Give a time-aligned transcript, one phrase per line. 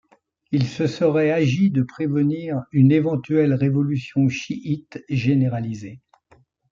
[0.51, 6.01] Il se serait agi de prévenir une éventuelle révolution chiite généralisée.